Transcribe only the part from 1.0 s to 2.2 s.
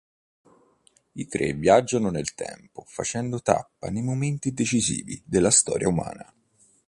I tre viaggiano